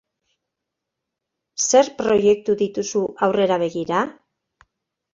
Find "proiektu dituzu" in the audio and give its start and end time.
2.01-3.05